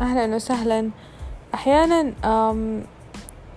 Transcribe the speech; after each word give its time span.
أهلا 0.00 0.34
وسهلا. 0.34 0.90
أحيانا 1.54 2.12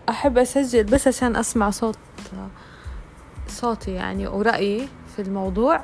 أحب 0.09 0.38
أسجل 0.38 0.84
بس 0.84 1.07
عشان 1.07 1.36
أسمع 1.36 1.70
صوت 1.70 1.97
صوتي 3.47 3.91
يعني 3.91 4.27
ورأيي 4.27 4.89
في 5.15 5.21
الموضوع 5.21 5.83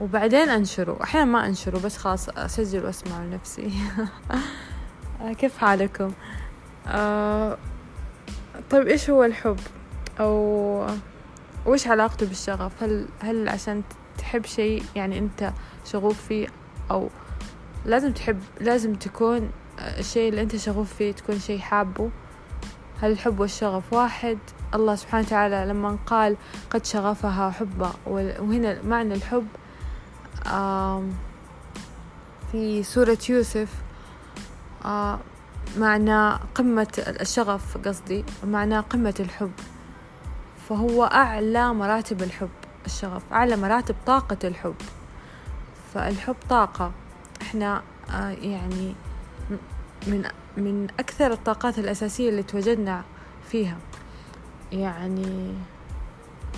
وبعدين 0.00 0.48
أنشره. 0.48 0.98
أحيانا 1.02 1.30
ما 1.30 1.46
أنشره 1.46 1.78
بس 1.78 1.96
خلاص 1.96 2.28
أسجل 2.28 2.84
وأسمع 2.84 3.22
لنفسي. 3.22 3.70
كيف 5.38 5.58
حالكم؟ 5.58 6.12
أه 6.88 7.58
طيب 8.70 8.86
إيش 8.86 9.10
هو 9.10 9.24
الحب؟ 9.24 9.58
أو 10.20 10.86
وإيش 11.66 11.88
علاقته 11.88 12.26
بالشغف؟ 12.26 12.82
هل 12.82 13.08
هل 13.20 13.48
عشان 13.48 13.82
تحب 14.18 14.46
شيء 14.46 14.82
يعني 14.96 15.18
أنت 15.18 15.52
شغوف 15.84 16.22
فيه 16.26 16.46
أو 16.90 17.08
لازم 17.84 18.12
تحب 18.12 18.40
لازم 18.60 18.94
تكون 18.94 19.50
الشيء 19.78 20.28
اللي 20.28 20.42
أنت 20.42 20.56
شغوف 20.56 20.94
فيه 20.94 21.12
تكون 21.12 21.38
شيء 21.38 21.58
حابه. 21.58 22.10
هل 23.02 23.10
الحب 23.10 23.40
والشغف 23.40 23.92
واحد؟ 23.92 24.38
الله 24.74 24.94
سبحانه 24.94 25.26
وتعالى 25.26 25.66
لما 25.66 25.98
قال 26.06 26.36
قد 26.70 26.84
شغفها 26.84 27.50
حبا 27.50 27.92
وهنا 28.06 28.82
معنى 28.82 29.14
الحب 29.14 29.46
في 32.52 32.82
سورة 32.82 33.18
يوسف 33.28 33.68
معنى 35.78 36.32
قمة 36.54 37.02
الشغف 37.20 37.78
قصدي 37.88 38.24
معنى 38.44 38.78
قمة 38.78 39.14
الحب. 39.20 39.52
فهو 40.68 41.04
أعلى 41.04 41.74
مراتب 41.74 42.22
الحب 42.22 42.48
الشغف 42.86 43.22
أعلى 43.32 43.56
مراتب 43.56 43.96
طاقة 44.06 44.38
الحب. 44.44 44.74
فالحب 45.94 46.36
طاقة. 46.50 46.92
إحنا 47.54 47.82
يعني 48.42 48.94
من 50.06 50.24
من 50.56 50.86
أكثر 51.00 51.32
الطاقات 51.32 51.78
الأساسية 51.78 52.28
اللي 52.28 52.42
توجدنا 52.42 53.04
فيها. 53.48 53.76
يعني 54.72 55.54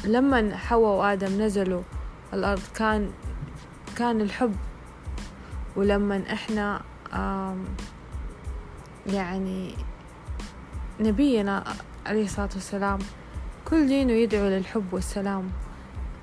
لما 0.05 0.57
حواء 0.57 0.99
وآدم 0.99 1.43
نزلوا 1.43 1.83
الأرض 2.35 2.63
كان 2.75 3.11
كان 3.97 4.21
الحب. 4.21 4.57
ولما 5.77 6.23
إحنا 6.33 6.83
يعني 9.07 9.75
نبينا 11.01 11.65
عليه 12.07 12.25
الصلاة 12.25 12.51
والسلام 12.55 12.99
كل 13.65 13.87
دينه 13.87 14.13
يدعو 14.13 14.49
للحب 14.49 14.93
والسلام. 14.93 15.51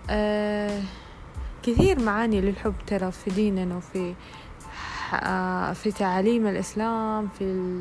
آه 0.10 0.82
كثير 1.64 2.00
معاني 2.00 2.42
للحب 2.42 2.74
ترى 2.88 3.12
في 3.12 3.30
ديننا 3.30 3.76
وفي 3.76 4.10
آه، 4.10 4.14
في 5.73 5.92
تعاليم 5.92 6.47
الإسلام 6.47 7.28
في, 7.28 7.80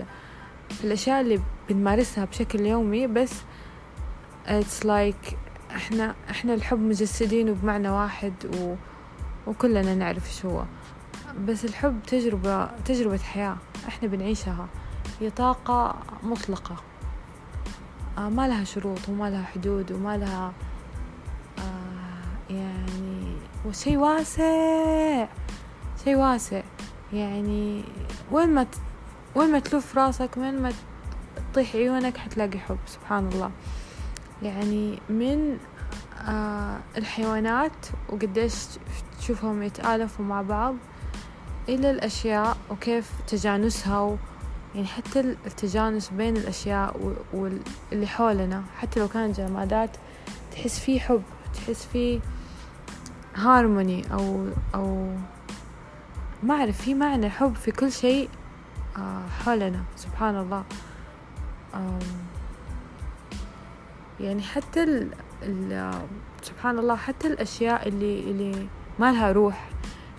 في 0.70 0.84
الأشياء 0.84 1.20
اللي 1.20 1.40
بنمارسها 1.68 2.24
بشكل 2.24 2.60
يومي 2.60 3.06
بس 3.06 3.32
it's 4.46 4.84
like 4.84 5.34
إحنا 5.76 6.14
إحنا 6.30 6.54
الحب 6.54 6.78
مجسدينه 6.78 7.52
بمعنى 7.52 7.88
واحد 7.88 8.32
و 8.56 8.74
وكلنا 9.46 9.94
نعرف 9.94 10.26
إيش 10.26 10.46
هو. 10.46 10.64
بس 11.48 11.64
الحب 11.64 12.02
تجربة 12.06 12.66
تجربة 12.66 13.18
حياة 13.18 13.56
إحنا 13.88 14.08
بنعيشها. 14.08 14.66
هي 15.20 15.30
طاقة 15.30 15.96
مطلقة. 16.22 16.76
آه 18.18 18.28
ما 18.28 18.48
لها 18.48 18.64
شروط 18.64 19.08
وما 19.08 19.30
لها 19.30 19.42
حدود 19.42 19.92
وما 19.92 20.16
لها 20.16 20.52
آه 21.58 22.52
يعني 22.52 23.36
وشي 23.66 23.96
واسع. 23.96 25.26
شي 26.04 26.14
واسع. 26.14 26.62
يعني 27.12 27.84
وين 28.30 28.48
ما 28.48 28.62
ت... 28.62 28.74
وين 29.34 29.52
ما 29.52 29.58
تلف 29.58 29.98
راسك 29.98 30.30
وين 30.36 30.62
ما 30.62 30.72
تطيح 31.52 31.76
عيونك 31.76 32.16
حتلاقي 32.16 32.58
حب 32.58 32.78
سبحان 32.86 33.28
الله. 33.28 33.50
يعني 34.42 34.98
من 35.08 35.58
آه 36.28 36.78
الحيوانات 36.96 37.86
وقديش 38.08 38.54
تشوفهم 39.18 39.62
يتآلفوا 39.62 40.24
مع 40.24 40.42
بعض 40.42 40.74
إلى 41.68 41.90
الأشياء 41.90 42.56
وكيف 42.70 43.10
تجانسها 43.28 44.00
و... 44.00 44.16
يعني 44.74 44.86
حتى 44.86 45.20
التجانس 45.20 46.08
بين 46.08 46.36
الأشياء 46.36 47.14
واللي 47.32 48.06
حولنا. 48.06 48.62
حتى 48.78 49.00
لو 49.00 49.08
كانت 49.08 49.40
جمادات 49.40 49.90
تحس 50.52 50.78
فيه 50.78 51.00
حب 51.00 51.22
تحس 51.54 51.86
فيه 51.92 52.20
هارموني 53.34 54.12
أو 54.12 54.46
أو 54.74 55.16
ما 56.42 56.54
أعرف 56.54 56.82
في 56.82 56.94
معنى 56.94 57.30
حب 57.30 57.54
في 57.54 57.70
كل 57.70 57.92
شيء 57.92 58.28
آه، 58.96 59.26
حولنا 59.44 59.82
سبحان 59.96 60.36
الله 60.36 60.64
يعني 64.20 64.42
حتى 64.42 64.82
ال 64.82 65.08
ال 65.42 65.92
سبحان 66.42 66.78
الله 66.78 66.96
حتى 66.96 67.28
الأشياء 67.28 67.88
اللي 67.88 68.20
اللي 68.20 68.66
ما 68.98 69.12
لها 69.12 69.32
روح 69.32 69.68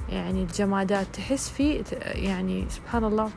يعني 0.09 0.43
الجمادات 0.43 1.07
تحس 1.13 1.49
في 1.49 1.83
يعني 2.03 2.65
سبحان 2.69 3.03
الله 3.03 3.29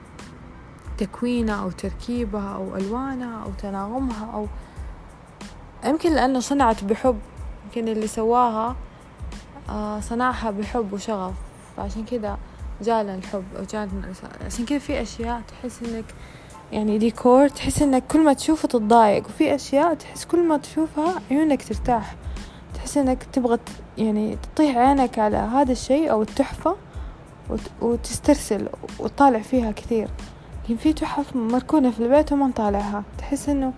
تكوينها 0.99 1.63
أو 1.63 1.71
تركيبها 1.71 2.55
أو 2.55 2.77
ألوانها 2.77 3.45
أو 3.45 3.51
تناغمها 3.59 4.31
أو 4.35 4.47
يمكن 5.85 6.15
لأنه 6.15 6.41
صنعت 6.41 6.85
بحب. 6.85 7.19
يمكن 7.65 7.89
اللي 7.89 8.07
سواها 8.07 8.77
آه، 9.69 10.01
صنعها 10.01 10.51
بحب 10.51 10.93
وشغف. 10.93 11.35
فعشان 11.77 12.05
كذا 12.05 12.39
جالنا 12.83 13.15
الحب 13.15 13.45
أو 13.59 13.65
جالنا 13.65 14.13
عشان 14.47 14.65
كذا 14.65 14.79
في 14.79 15.03
أشياء 15.03 15.43
تحس 15.49 15.83
إنك 15.83 16.05
يعني 16.73 16.99
ديكور 16.99 17.49
تحس 17.49 17.83
إنك 17.83 18.07
كل 18.07 18.21
ما 18.25 18.33
تشوفه 18.33 18.69
تتضايق 18.69 19.27
وفي 19.27 19.55
أشياء 19.55 19.95
تحس 19.95 20.25
كل 20.25 20.49
ما 20.49 20.57
تشوفها 20.57 21.15
عيونك 21.31 21.63
ترتاح. 21.63 22.17
تحس 22.75 22.99
إنك 22.99 23.23
تبغى 23.33 23.59
يعني 23.99 24.37
تطيح 24.37 24.77
عينك 24.77 25.19
على 25.19 25.37
هذا 25.37 25.73
الشيء 25.73 26.11
أو 26.11 26.23
التحفة 26.23 26.77
وتسترسل 27.83 28.69
وتطالع 28.99 29.41
فيها 29.41 29.71
كثير. 29.73 30.09
لكن 30.65 30.77
في 30.77 30.93
تحف 30.93 31.37
مركونة 31.37 31.91
في 31.91 32.01
البيت 32.01 32.33
وما 32.33 32.47
نطالعها. 32.47 33.03
تحس 33.19 33.49
إنه 33.49 33.73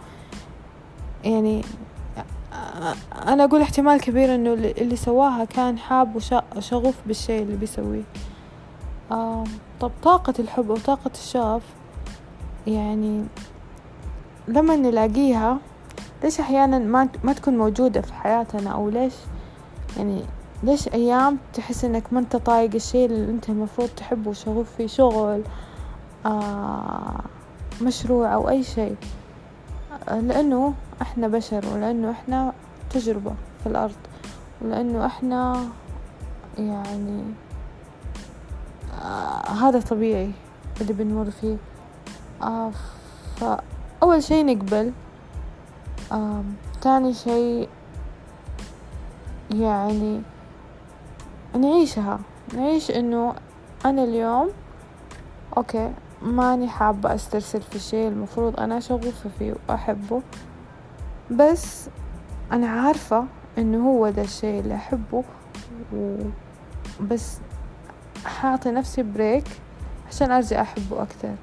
يعني 1.25 1.65
أنا 3.27 3.45
أقول 3.45 3.63
احتمال 3.63 4.01
كبير 4.01 4.35
إنه 4.35 4.53
اللي 4.53 4.97
سواها 4.97 5.45
كان 5.45 5.79
حاب 5.79 6.17
وشغوف 6.57 6.95
بالشيء 7.07 7.43
اللي 7.43 7.57
بيسويه. 7.57 8.03
طب 9.81 9.91
طاقة 10.03 10.35
الحب 10.39 10.71
أو 10.71 10.77
طاقة 10.77 11.11
الشغف 11.15 11.63
يعني 12.67 13.25
لما 14.49 14.77
نلاقيها 14.77 15.59
ليش 16.25 16.41
أحيانا 16.41 16.79
ما 16.79 17.09
ما 17.25 17.33
تكون 17.33 17.59
موجودة 17.59 18.01
في 18.01 18.15
حياتنا؟ 18.15 18.71
أو 18.71 18.89
ليش 18.89 19.15
يعني 19.97 20.23
ليش 20.63 20.89
أيام 20.89 21.39
تحس 21.55 21.85
إنك 21.85 22.13
ما 22.13 22.21
أنت 22.21 22.37
طايق 22.37 22.75
الشيء 22.75 23.07
اللي 23.07 23.31
أنت 23.31 23.49
المفروض 23.49 23.89
تحبه؟ 23.89 24.31
وشغوف 24.31 24.67
فيه 24.77 24.87
شغل 24.87 25.43
آه 26.27 27.21
مشروع 27.83 28.35
أو 28.35 28.49
أي 28.49 28.63
شيء 28.63 28.97
لأنه 30.09 30.75
إحنا 31.03 31.29
بشر 31.29 31.65
ولأنه 31.75 32.11
إحنا 32.11 32.53
تجربة 32.91 33.33
في 33.63 33.67
الأرض 33.67 33.97
ولأنه 34.61 35.07
إحنا 35.07 35.65
يعني 36.59 37.23
هذا 39.49 39.81
طبيعي 39.81 40.31
اللي 40.81 40.93
بنمر 40.93 41.31
فيه. 41.31 41.57
آه 42.43 42.71
فأول 43.37 44.23
شي 44.23 44.43
نقبل. 44.43 44.93
آه 46.13 46.43
تاني 46.81 47.15
شي 47.15 47.69
يعني 49.51 50.23
نعيشها. 51.59 52.19
نعيش 52.55 52.91
إنه 52.91 53.35
أنا 53.85 54.05
اليوم 54.05 54.51
أوكي 55.57 55.93
ماني 56.23 56.69
حابة 56.69 57.15
أسترسل 57.15 57.63
في 57.63 57.79
شي 57.79 58.09
المفروض 58.09 58.61
أنا 58.61 58.81
شغوفة 58.81 59.31
فيه 59.39 59.55
وأحبه. 59.69 60.23
بس 61.31 61.89
أنا 62.53 62.69
عارفة 62.69 63.25
إنه 63.59 63.89
هو 63.89 64.09
ده 64.09 64.23
الشي 64.23 64.61
اللي 64.61 64.75
أحبه 64.75 65.25
بس 67.01 67.39
حاطي 68.25 68.71
نفسي 68.71 69.03
بريك 69.03 69.45
عشان 70.09 70.31
أرجع 70.31 70.63
أحبه 70.63 71.03
أكتر 71.03 71.35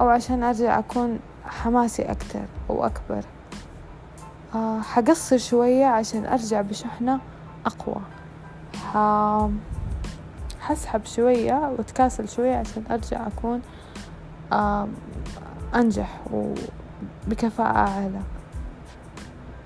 أو 0.00 0.08
عشان 0.08 0.42
أرجع 0.42 0.78
أكون 0.78 1.18
حماسي 1.44 2.02
أكتر 2.02 2.44
أو 2.70 2.86
أكبر. 2.86 3.24
آه 4.54 4.80
حقصر 4.80 5.38
شوية 5.38 5.86
عشان 5.86 6.26
أرجع 6.26 6.60
بشحنة 6.60 7.20
أقوى. 7.66 8.02
ح... 8.76 8.96
حسحب 10.60 11.04
شوية 11.04 11.54
وأتكاسل 11.54 12.28
شوية 12.28 12.56
عشان 12.56 12.84
أرجع 12.90 13.26
أكون 13.26 13.62
آه 14.52 14.88
أنجح 15.74 16.20
وبكفاءة 17.26 17.76
أعلى. 17.76 18.20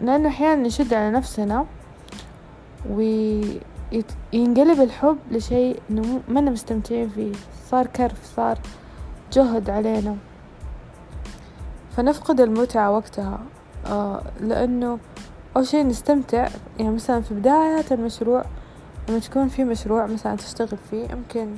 لأنه 0.01 0.29
أحيانا 0.29 0.63
نشد 0.63 0.95
على 0.95 1.11
نفسنا 1.11 1.67
و 2.91 3.01
ينقلب 4.33 4.81
الحب 4.81 5.19
لشيء 5.31 5.81
إنه 5.91 6.21
ما 6.29 6.41
مستمتعين 6.41 7.09
فيه. 7.09 7.33
صار 7.71 7.87
كرف 7.87 8.37
صار 8.37 8.59
جهد 9.33 9.71
علينا. 9.71 10.17
فنفقد 11.97 12.41
المتعة 12.41 12.91
وقتها. 12.91 13.39
آه 13.87 14.23
لأنه 14.41 14.99
أول 15.57 15.67
شي 15.67 15.83
نستمتع. 15.83 16.49
يعني 16.79 16.95
مثلا 16.95 17.21
في 17.21 17.35
بداية 17.35 17.85
المشروع 17.91 18.45
لما 19.09 19.19
تكون 19.19 19.49
في 19.49 19.65
مشروع 19.65 20.07
مثلا 20.07 20.37
تشتغل 20.37 20.79
فيه 20.91 21.09
يمكن 21.11 21.55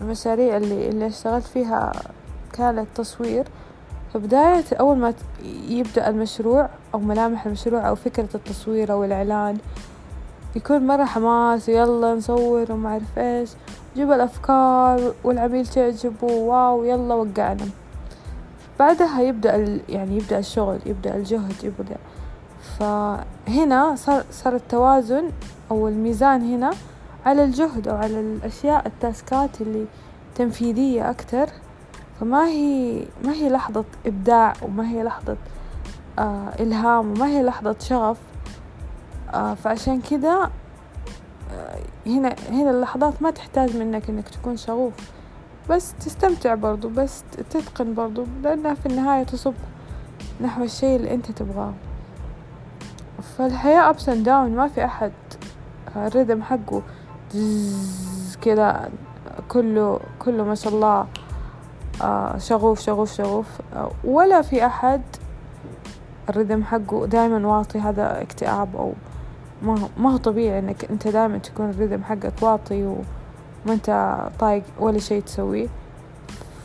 المشاريع 0.00 0.56
اللي 0.56 0.88
اللي 0.88 1.06
اشتغلت 1.06 1.44
فيها 1.44 1.92
كانت 2.52 2.86
تصوير. 2.94 3.44
فبداية 4.14 4.64
أول 4.80 4.96
ما 4.96 5.14
يبدأ 5.68 6.08
المشروع 6.08 6.68
أو 6.94 6.98
ملامح 6.98 7.46
المشروع 7.46 7.88
أو 7.88 7.94
فكرة 7.94 8.28
التصوير 8.34 8.92
أو 8.92 9.04
الإعلان 9.04 9.58
يكون 10.56 10.86
مرة 10.86 11.04
حماس 11.04 11.68
ويلا 11.68 12.14
نصور 12.14 12.72
وما 12.72 12.88
أعرف 12.88 13.18
إيش. 13.18 13.50
نجيب 13.92 14.12
الأفكار 14.12 15.12
والعميل 15.24 15.66
تعجبه 15.66 16.32
واو 16.32 16.84
يلا 16.84 17.14
وقعنا. 17.14 17.68
بعدها 18.78 19.20
يبدأ 19.20 19.80
يعني 19.88 20.16
يبدأ 20.16 20.38
الشغل 20.38 20.78
يبدأ 20.86 21.16
الجهد 21.16 21.64
يبدأ. 21.64 21.96
فهنا 22.78 23.94
صار 23.96 24.24
صار 24.30 24.54
التوازن 24.54 25.24
أو 25.70 25.88
الميزان 25.88 26.54
هنا 26.54 26.70
على 27.26 27.44
الجهد 27.44 27.88
أو 27.88 27.96
على 27.96 28.20
الأشياء 28.20 28.86
التاسكات 28.86 29.60
اللي 29.60 29.86
تنفيذية 30.34 31.10
أكتر. 31.10 31.48
فما 32.20 32.46
هي 32.46 33.04
ما 33.24 33.32
هي 33.32 33.48
لحظة 33.48 33.84
إبداع 34.06 34.52
وما 34.62 34.88
هي 34.88 35.02
لحظة 35.02 35.36
آه 36.18 36.48
إلهام 36.60 37.10
وما 37.10 37.26
هي 37.26 37.42
لحظة 37.42 37.76
شغف. 37.80 38.16
فعشان 39.54 40.00
كذا 40.00 40.50
آه 41.52 41.78
هنا 42.06 42.34
هنا 42.50 42.70
اللحظات 42.70 43.22
ما 43.22 43.30
تحتاج 43.30 43.76
منك 43.76 44.10
إنك 44.10 44.28
تكون 44.28 44.56
شغوف. 44.56 44.92
بس 45.70 45.94
تستمتع 45.94 46.54
برضو 46.54 46.88
بس 46.88 47.24
تتقن 47.50 47.94
برضو 47.94 48.26
لأنها 48.42 48.74
في 48.74 48.86
النهاية 48.86 49.22
تصب 49.22 49.54
نحو 50.40 50.62
الشيء 50.62 50.96
اللي 50.96 51.14
أنت 51.14 51.30
تبغاه. 51.30 51.72
فالحياة 53.38 53.90
ups 53.90 54.08
and 54.08 54.24
down 54.24 54.56
ما 54.56 54.68
في 54.68 54.84
أحد 54.84 55.12
ال 55.96 56.03
rhythm 56.03 56.42
حقه. 56.42 56.82
كذا 58.42 58.90
كله 59.48 60.00
كله 60.18 60.44
ما 60.44 60.54
شاء 60.54 60.72
الله 60.74 61.06
آه، 62.02 62.38
شغوف 62.38 62.80
شغوف 62.80 63.12
شغوف. 63.12 63.46
ولا 64.04 64.42
في 64.42 64.66
أحد 64.66 65.02
ال 66.28 66.33
rhythm 66.33 66.64
حقه 66.64 67.06
دايما 67.06 67.48
واطي 67.48 67.78
هذا 67.78 68.22
اكتئاب 68.22 68.76
أو 68.76 68.92
ما 69.62 69.88
ما 69.96 70.12
هو 70.12 70.16
طبيعي 70.16 70.58
إنك 70.58 70.90
أنت 70.90 71.08
دائما 71.08 71.38
تكون 71.38 71.70
ال 71.70 71.75
rhythm 71.75 72.04
حقك 72.04 72.42
واطي 72.42 72.82
وما 72.84 73.04
أنت 73.68 74.18
طايق 74.38 74.62
ولا 74.80 74.98
شيء 74.98 75.22
تسويه. 75.22 75.68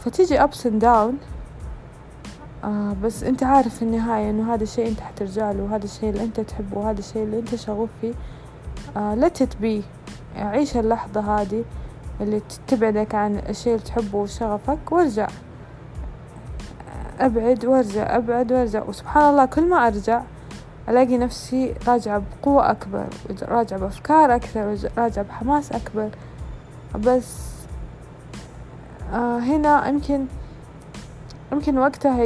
فتيجي 0.06 0.44
ups 0.44 0.68
and 0.68 0.82
down 0.82 1.18
بس 3.04 3.24
أنت 3.24 3.44
عارف 3.44 3.76
في 3.76 3.82
النهاية 3.82 4.30
إنه 4.30 4.54
هذا 4.54 4.64
الشيء 4.64 4.88
أنت 4.88 5.00
حترجع 5.00 5.52
له 5.52 5.64
وهذا 5.64 5.84
الشيء 5.84 6.10
اللي 6.10 6.24
أنت 6.24 6.40
تحبه 6.40 6.78
وهذا 6.78 7.00
الشيء 7.00 7.24
اللي 7.24 7.40
أنت 7.40 7.56
شغوف 7.56 7.90
فيه. 8.02 8.14
آه 8.98 9.16
let 9.16 9.42
it 9.42 9.64
be. 9.64 9.84
عيش 10.38 10.78
اللحظة 10.78 11.42
هذه 11.42 11.64
اللي 12.22 12.42
تبعدك 12.68 13.16
عن 13.16 13.42
الشيء 13.50 13.74
اللي 13.74 13.86
تحبه 13.86 14.18
وشغفك 14.18 14.92
وارجع. 14.92 15.28
أبعد 17.20 17.66
وارجع 17.66 18.16
أبعد 18.18 18.52
وارجع. 18.52 18.84
وسبحان 18.84 19.30
الله 19.30 19.46
كل 19.46 19.70
ما 19.70 19.88
أرجع 19.88 20.22
ألاقي 20.90 21.18
نفسي 21.18 21.74
راجعة 21.88 22.22
بقوة 22.42 22.72
أكبر 22.72 23.06
راجعة 23.42 23.80
بأفكار 23.80 24.36
أكثر 24.36 24.78
راجعة 24.98 25.26
بحماس 25.26 25.72
أكبر. 25.72 26.10
بس 26.96 27.38
آه 29.14 29.40
هنا 29.40 29.88
يمكن 29.88 30.26
يمكن 31.52 31.78
وقتها 31.78 32.26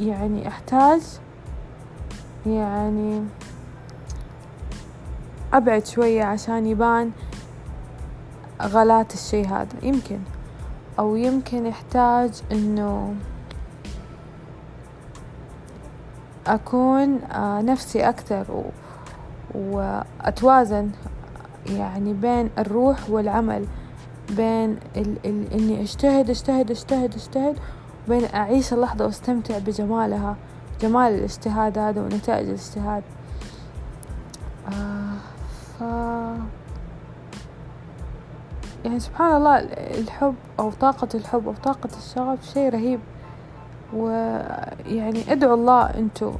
يعني 0.00 0.48
أحتاج 0.48 1.00
يعني 2.46 3.24
أبعد 5.52 5.86
شوية 5.86 6.24
عشان 6.24 6.66
يبان 6.66 7.10
غلات 8.62 9.14
الشي 9.14 9.44
هذا. 9.44 9.68
يمكن 9.82 10.18
أو 10.98 11.16
يمكن 11.16 11.66
يحتاج 11.66 12.42
إنه 12.52 13.14
أكون 16.46 17.22
آه، 17.22 17.62
نفسي 17.62 18.08
أكثر 18.08 18.64
وأتوازن 19.54 20.90
يعني 21.66 22.12
بين 22.12 22.50
الروح 22.58 23.10
والعمل 23.10 23.66
بين 24.30 24.78
ال 24.96 25.16
ال 25.24 25.52
إني 25.52 25.80
أجتهد 25.80 26.30
أجتهد 26.30 26.70
أجتهد 26.70 27.14
أجتهد 27.14 27.56
وبين 28.06 28.34
أعيش 28.34 28.72
اللحظة 28.72 29.04
وأستمتع 29.04 29.58
بجمالها 29.58 30.36
جمال 30.80 31.12
الاجتهاد 31.12 31.78
هذا 31.78 32.00
ونتائج 32.00 32.46
الاجتهاد. 32.46 33.02
آه 34.68 35.16
ف 35.78 35.80
يعني 38.84 39.00
سبحان 39.00 39.36
الله 39.36 39.58
الحب 39.98 40.34
أو 40.58 40.70
طاقة 40.70 41.08
الحب 41.14 41.46
أو 41.46 41.54
طاقة 41.64 41.88
الشغف 41.98 42.52
شيء 42.54 42.68
رهيب. 42.68 43.00
ويعني 43.94 45.32
ادعوا 45.32 45.54
الله 45.54 45.82
انتو 45.82 46.32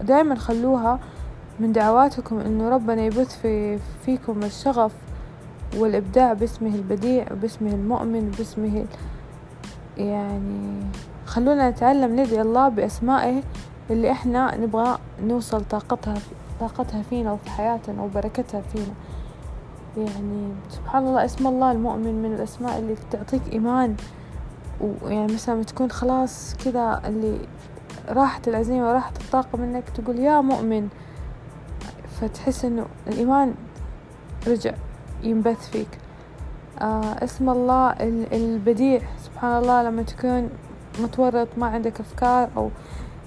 ودائما 0.00 0.34
خلوها 0.34 0.98
من 1.60 1.72
دعواتكم 1.72 2.38
إنه 2.38 2.68
ربنا 2.68 3.02
يبث 3.02 3.38
في 3.42 3.78
فيكم 4.04 4.42
الشغف 4.42 4.92
والإبداع 5.76 6.32
باسمه 6.32 6.74
البديع 6.74 7.32
وباسمه 7.32 7.70
المؤمن 7.70 8.28
وباسمه 8.34 8.84
يعني 9.96 10.80
خلونا 11.26 11.70
نتعلم 11.70 12.20
ندعي 12.20 12.40
الله 12.40 12.68
بأسمائه 12.68 13.42
اللي 13.90 14.10
إحنا 14.10 14.56
نبغى 14.56 14.98
نوصل 15.22 15.64
طاقتها 15.64 16.14
طاقتها 16.60 17.02
فينا 17.02 17.32
وفي 17.32 17.50
حياتنا 17.50 18.02
وبركتها 18.02 18.60
فينا. 18.60 18.94
يعني 19.96 20.48
سبحان 20.70 21.06
الله 21.06 21.24
اسم 21.24 21.46
الله 21.46 21.72
المؤمن 21.72 22.22
من 22.22 22.34
الأسماء 22.34 22.78
اللي 22.78 22.94
تعطيك 23.10 23.42
إيمان. 23.52 23.96
ويعني 24.80 25.32
مثلا 25.32 25.62
تكون 25.62 25.90
خلاص 25.90 26.54
كذا 26.64 27.02
اللي 27.06 27.38
راحت 28.08 28.48
العزيمة 28.48 28.88
وراحت 28.88 29.22
الطاقة 29.22 29.58
منك 29.58 29.84
تقول 29.88 30.18
يا 30.18 30.40
مؤمن 30.40 30.88
فتحس 32.20 32.64
إنه 32.64 32.86
الإيمان 33.06 33.54
رجع 34.46 34.74
ينبث 35.22 35.70
فيك. 35.70 35.98
آه 36.80 37.24
اسم 37.24 37.50
الله 37.50 37.90
البديع 38.32 39.00
سبحان 39.24 39.62
الله 39.62 39.82
لما 39.82 40.02
تكون 40.02 40.50
متورط 41.00 41.48
ما 41.56 41.66
عندك 41.66 42.00
أفكار 42.00 42.48
أو 42.56 42.70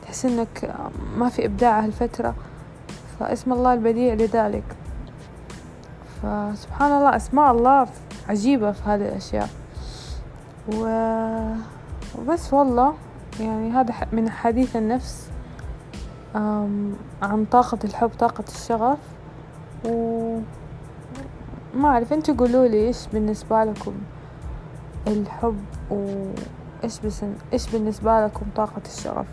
تحس 0.01 0.25
إنك 0.25 0.75
ما 1.17 1.29
في 1.29 1.45
إبداع 1.45 1.79
هالفترة 1.79 2.36
فاسم 3.19 3.53
الله 3.53 3.74
البديع 3.74 4.13
لذلك. 4.13 4.63
فسبحان 6.15 6.91
الله 6.91 7.15
أسماء 7.15 7.51
الله 7.51 7.88
عجيبة 8.29 8.71
في 8.71 8.81
هذه 8.86 9.07
الأشياء. 9.07 9.50
و... 10.74 10.86
وبس 12.19 12.53
والله 12.53 12.93
يعني 13.39 13.71
هذا 13.71 13.93
من 14.12 14.29
حديث 14.29 14.75
النفس 14.75 15.29
عن 17.21 17.45
طاقة 17.51 17.77
الحب 17.83 18.12
طاقة 18.19 18.43
الشغف. 18.47 18.97
و 19.86 20.39
ما 21.75 21.89
أعرف 21.89 22.13
أنتوا 22.13 22.36
قولوا 22.36 22.67
لي 22.67 22.88
إيش 22.88 23.07
بالنسبة 23.13 23.63
لكم 23.63 23.93
الحب؟ 25.07 25.57
وإيش 25.89 27.00
بس 27.05 27.24
إيش 27.53 27.69
بالنسبة 27.69 28.25
لكم 28.25 28.45
طاقة 28.55 28.81
الشغف؟ 28.86 29.25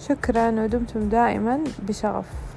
شكرا 0.00 0.50
ودمتم 0.50 1.08
دائما 1.08 1.60
بشغف. 1.88 2.53